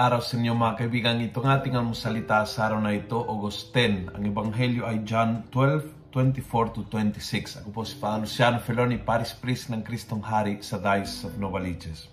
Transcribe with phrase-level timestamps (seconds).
[0.00, 1.20] araw sa inyo mga kaibigan.
[1.20, 4.16] Ito ng ating almusalita sa araw na ito, August 10.
[4.16, 7.60] Ang Ebanghelyo ay John 12, 24 to 26.
[7.60, 12.08] Ako po si Father Luciano Feloni, Paris Priest ng Kristong Hari sa Diocese of Novaliches.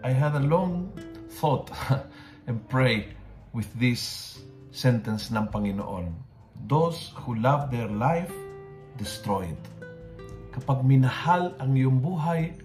[0.00, 0.88] I had a long
[1.36, 1.68] thought
[2.48, 3.12] and pray
[3.52, 4.40] with this
[4.72, 6.16] sentence ng Panginoon.
[6.64, 8.32] Those who love their life,
[8.96, 9.64] destroy it.
[10.48, 12.56] Kapag minahal ang iyong buhay,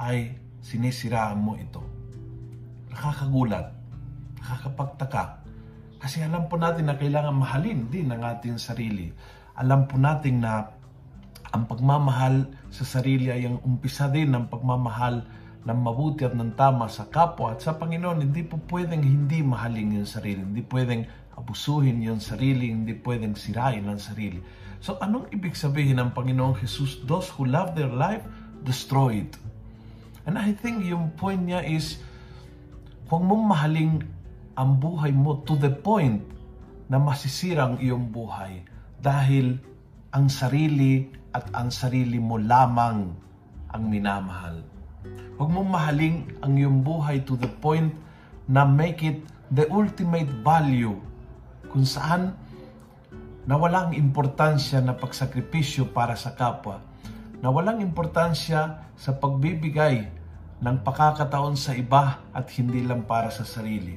[0.00, 1.84] ay sinisiraan mo ito
[2.98, 3.70] nakakagulat,
[4.42, 5.46] nakakapagtaka.
[6.02, 9.14] Kasi alam po natin na kailangan mahalin din ang ating sarili.
[9.54, 10.66] Alam po natin na
[11.54, 15.22] ang pagmamahal sa sarili ay ang umpisa din ng pagmamahal
[15.62, 18.30] ng mabuti at ng tama sa kapwa at sa Panginoon.
[18.30, 20.42] Hindi po pwedeng hindi mahalin yung sarili.
[20.42, 21.06] Hindi pwedeng
[21.38, 22.74] abusuhin yung sarili.
[22.74, 24.42] Hindi pwedeng sirain ang sarili.
[24.78, 27.02] So anong ibig sabihin ng Panginoong Jesus?
[27.06, 28.22] Those who love their life,
[28.62, 29.34] destroy it.
[30.28, 31.98] And I think yung point niya is
[33.08, 34.04] Huwag mong mahaling
[34.52, 36.20] ang buhay mo to the point
[36.92, 38.60] na masisira ang iyong buhay
[39.00, 39.56] dahil
[40.12, 43.08] ang sarili at ang sarili mo lamang
[43.72, 44.60] ang minamahal.
[45.40, 47.96] Huwag mong mahaling ang iyong buhay to the point
[48.44, 49.24] na make it
[49.56, 51.00] the ultimate value
[51.72, 52.36] kung saan
[53.48, 56.84] na walang importansya na pagsakripisyo para sa kapwa,
[57.40, 60.17] na walang importansya sa pagbibigay
[60.58, 63.94] ng pakakataon sa iba at hindi lang para sa sarili.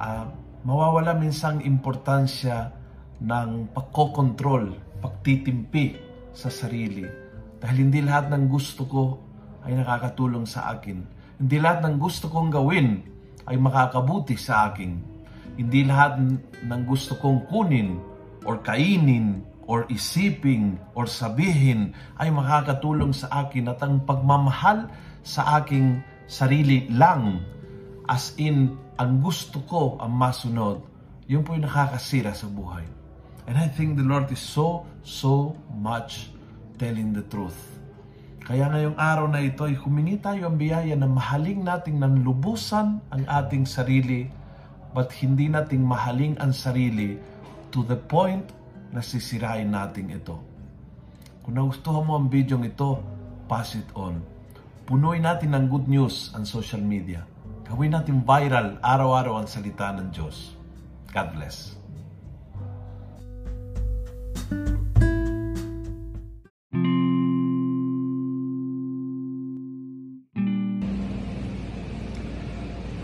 [0.00, 0.26] Uh,
[0.66, 2.74] mawawala minsang importansya
[3.22, 5.94] ng pagkokontrol, pagtitimpi
[6.34, 7.06] sa sarili.
[7.60, 9.04] Dahil hindi lahat ng gusto ko
[9.68, 10.98] ay nakakatulong sa akin.
[11.36, 13.04] Hindi lahat ng gusto kong gawin
[13.44, 14.98] ay makakabuti sa akin.
[15.60, 16.16] Hindi lahat
[16.64, 18.00] ng gusto kong kunin
[18.48, 24.88] or kainin or isiping or sabihin ay makakatulong sa akin at ang pagmamahal
[25.22, 27.42] sa aking sarili lang.
[28.10, 30.82] As in, ang gusto ko ang masunod,
[31.30, 32.84] yun po yung nakakasira sa buhay.
[33.46, 36.30] And I think the Lord is so, so much
[36.78, 37.56] telling the truth.
[38.44, 43.22] Kaya ngayong araw na ito ay humingi tayo ang biyaya na mahaling nating nanlubusan ang
[43.30, 44.26] ating sarili
[44.90, 47.14] but hindi nating mahaling ang sarili
[47.70, 48.50] to the point
[48.90, 50.34] na sisirain natin ito.
[51.46, 52.98] Kung nagustuhan mo ang video ito,
[53.46, 54.18] pass it on.
[54.90, 57.22] Punuin natin ng good news ang social media.
[57.62, 60.50] Gawin natin viral araw-araw ang salita ng Diyos.
[61.14, 61.78] God bless.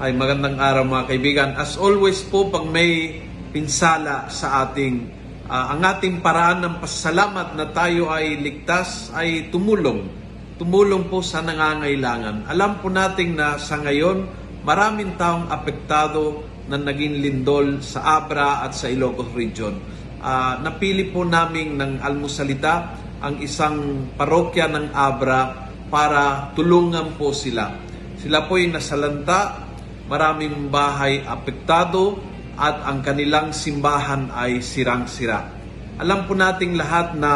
[0.02, 1.50] Ay magandang araw mga kaibigan.
[1.54, 3.22] As always po pag may
[3.54, 5.06] pinsala sa ating
[5.46, 10.25] uh, ang ating paraan ng pasalamat na tayo ay ligtas ay tumulong
[10.56, 12.48] tumulong po sa nangangailangan.
[12.48, 14.24] Alam po natin na sa ngayon,
[14.64, 19.76] maraming taong apektado na naging lindol sa Abra at sa Ilocos Region.
[20.18, 27.70] Uh, napili po namin ng almusalita ang isang parokya ng Abra para tulungan po sila.
[28.18, 29.62] Sila po ay nasalanta,
[30.08, 32.18] maraming bahay apektado
[32.56, 35.52] at ang kanilang simbahan ay sirang-sira.
[36.00, 37.32] Alam po nating lahat na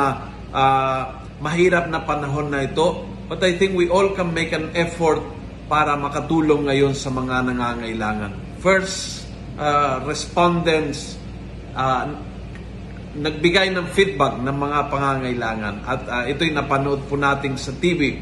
[0.51, 1.01] uh,
[1.41, 5.23] mahirap na panahon na ito But I think we all can make an effort
[5.71, 8.59] para makatulong ngayon sa mga nangangailangan.
[8.59, 9.23] First,
[9.55, 11.15] uh, respondents
[11.79, 12.11] uh,
[13.15, 18.19] nagbigay ng feedback ng mga pangangailangan at uh, ito'y napanood po natin sa TV.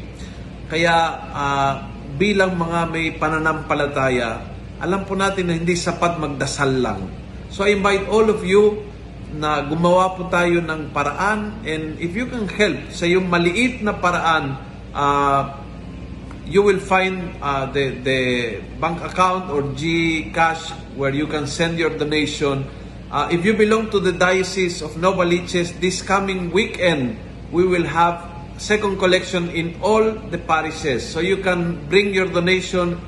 [0.69, 0.93] Kaya
[1.33, 1.73] uh,
[2.13, 4.45] bilang mga may pananampalataya,
[4.77, 7.09] alam po natin na hindi sapat magdasal lang.
[7.49, 8.85] So I invite all of you
[9.33, 13.97] na gumawa po tayo ng paraan and if you can help sa yung maliit na
[13.97, 15.57] paraan uh,
[16.45, 21.95] you will find uh, the, the bank account or GCash where you can send your
[21.97, 22.65] donation.
[23.11, 27.17] Uh, if you belong to the Diocese of Novaliches, this coming weekend,
[27.51, 31.07] we will have second collection in all the parishes.
[31.07, 32.99] So you can bring your donation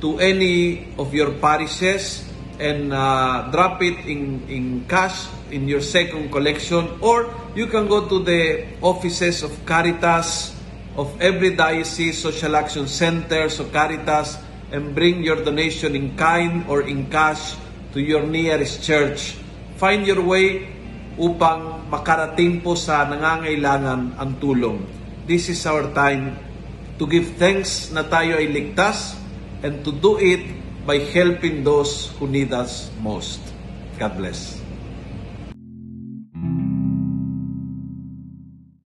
[0.00, 2.24] to any of your parishes
[2.58, 8.06] and uh, drop it in, in cash in your second collection or you can go
[8.06, 10.54] to the offices of Caritas,
[10.98, 14.38] of every diocese, social action centers, o Caritas,
[14.70, 17.58] and bring your donation in kind or in cash
[17.92, 19.34] to your nearest church.
[19.78, 20.66] Find your way
[21.18, 24.86] upang makarating po sa nangangailangan ang tulong.
[25.26, 26.38] This is our time
[26.98, 29.18] to give thanks na tayo ay ligtas
[29.62, 30.42] and to do it
[30.86, 33.40] by helping those who need us most.
[34.00, 34.69] God bless.